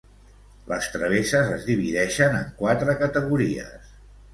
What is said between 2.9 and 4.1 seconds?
categories.